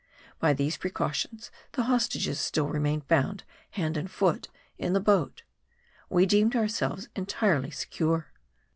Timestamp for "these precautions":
0.53-1.51